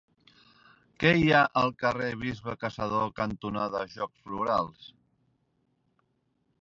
Què 1.01 1.09
hi 1.17 1.27
ha 1.31 1.41
al 1.61 1.73
carrer 1.83 2.07
Bisbe 2.23 2.55
Caçador 2.63 3.13
cantonada 3.21 3.85
Jocs 3.97 4.25
Florals? 4.31 4.89